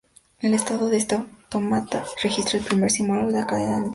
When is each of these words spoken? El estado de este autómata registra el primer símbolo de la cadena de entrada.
El 0.39 0.55
estado 0.55 0.89
de 0.89 0.97
este 0.97 1.13
autómata 1.13 2.03
registra 2.23 2.57
el 2.57 2.65
primer 2.65 2.89
símbolo 2.89 3.27
de 3.27 3.33
la 3.33 3.45
cadena 3.45 3.69
de 3.69 3.75
entrada. 3.85 3.89